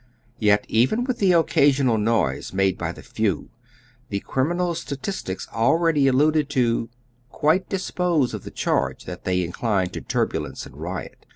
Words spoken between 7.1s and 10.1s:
quite dispose of the charge that they incline to